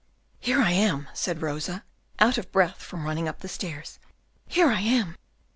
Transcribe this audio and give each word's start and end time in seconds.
"Here 0.39 0.59
I 0.59 0.71
am," 0.71 1.07
said 1.13 1.43
Rosa, 1.43 1.83
out 2.17 2.39
of 2.39 2.51
breath 2.51 2.81
from 2.81 3.03
running 3.05 3.27
up 3.29 3.41
the 3.41 3.47
stairs, 3.47 3.99
"here 4.47 4.69
I 4.71 4.79
am." 4.79 5.15